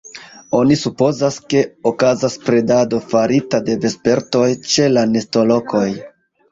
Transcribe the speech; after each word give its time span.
Oni 0.59 0.77
supozas, 0.83 1.37
ke 1.53 1.61
okazas 1.91 2.39
predado 2.47 3.03
farita 3.13 3.63
de 3.69 3.79
vespertoj 3.87 4.51
ĉe 4.75 4.93
la 4.99 5.07
nestolokoj. 5.17 5.89